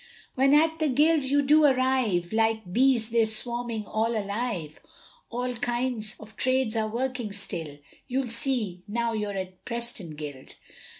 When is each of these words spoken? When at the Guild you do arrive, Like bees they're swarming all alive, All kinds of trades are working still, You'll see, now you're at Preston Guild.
When 0.33 0.55
at 0.55 0.79
the 0.79 0.87
Guild 0.87 1.25
you 1.25 1.43
do 1.43 1.63
arrive, 1.63 2.33
Like 2.33 2.73
bees 2.73 3.09
they're 3.11 3.27
swarming 3.27 3.85
all 3.85 4.17
alive, 4.17 4.81
All 5.29 5.53
kinds 5.53 6.15
of 6.19 6.35
trades 6.35 6.75
are 6.75 6.87
working 6.87 7.31
still, 7.31 7.77
You'll 8.07 8.29
see, 8.29 8.81
now 8.87 9.13
you're 9.13 9.37
at 9.37 9.63
Preston 9.63 10.15
Guild. 10.15 10.55